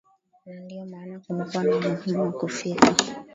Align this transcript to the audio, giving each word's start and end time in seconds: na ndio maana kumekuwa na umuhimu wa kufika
na 0.45 0.59
ndio 0.59 0.85
maana 0.85 1.19
kumekuwa 1.19 1.63
na 1.63 1.75
umuhimu 1.77 2.21
wa 2.23 2.31
kufika 2.31 2.95